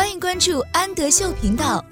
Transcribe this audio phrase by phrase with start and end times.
[0.00, 1.84] 欢迎关注安德秀频道。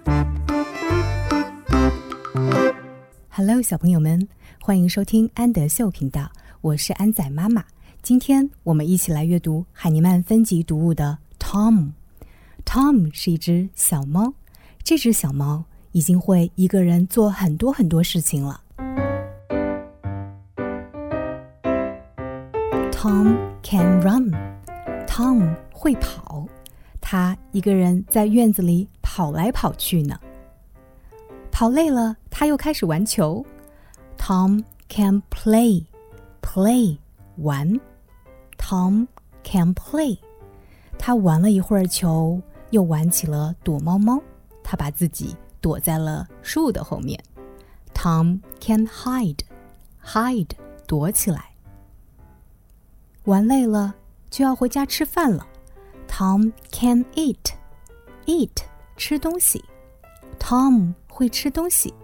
[3.28, 4.26] Hello，小朋友们，
[4.62, 6.30] 欢迎收听安德秀频道，
[6.62, 7.62] 我是安仔妈妈。
[8.00, 11.74] 今天我们一起来阅读海尼曼分级读物的《Tom》。
[12.64, 14.32] Tom 是一只小猫，
[14.82, 18.62] 这只小猫已经会一个人做很多很多事情了。
[22.90, 24.32] Tom can run.
[25.06, 26.46] Tom 会跑，
[27.10, 30.20] 他一个人在院子里跑来跑去呢。
[31.50, 33.42] 跑累了，他又开始玩球。
[34.18, 35.86] Tom can play.
[36.42, 36.98] Play
[37.36, 37.80] 玩。
[38.58, 39.06] Tom
[39.42, 40.18] can play.
[40.98, 44.22] 他玩了一会儿球，又玩起了躲猫猫。
[44.62, 47.18] 他把自己躲在了树的后面。
[47.94, 49.40] Tom can hide.
[50.04, 50.50] Hide
[50.86, 51.52] 躲起来。
[53.24, 53.94] 玩累了
[54.28, 55.46] 就要回家吃饭了。
[56.18, 57.52] Tom can eat,
[58.26, 58.50] eat
[58.96, 59.64] 吃东西。
[60.40, 61.94] Tom 会吃东西，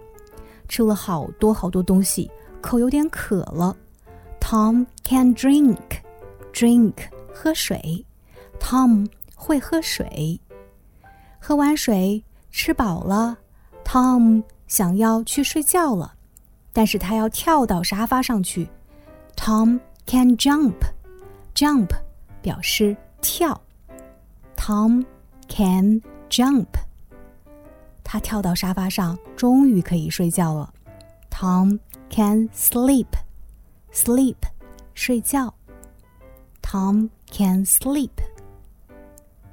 [0.69, 2.31] 吃了好多好多东西，
[2.61, 3.77] 口有点渴了。
[4.41, 5.77] Tom can drink,
[6.53, 6.93] drink
[7.33, 8.07] 喝水。
[8.61, 10.41] Tom 会喝水。
[11.41, 12.23] 喝完水
[12.53, 13.37] 吃饱了
[13.85, 16.15] ，Tom 想要去睡觉了，
[16.73, 18.69] 但是他要跳到沙发上去。
[19.35, 20.77] Tom can jump.
[21.53, 21.89] Jump
[22.41, 23.61] 表示跳
[24.65, 25.05] ，Tom
[25.47, 26.69] can jump。
[28.03, 30.73] 他跳到沙发上，终于可以睡觉了。
[31.31, 33.09] Tom can sleep。
[33.93, 34.37] Sleep
[34.95, 35.53] 睡觉。
[36.63, 38.09] Tom can sleep。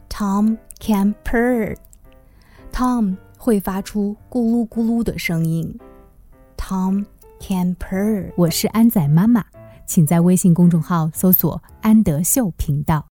[0.10, 1.76] Tom can purr。
[2.72, 5.78] Tom 会发出咕噜咕噜的声音。
[6.56, 7.06] Tom
[7.42, 8.32] can purr。
[8.38, 9.44] 我是安仔妈妈。
[9.86, 13.06] 请在微信公众号搜索“安德秀频道”。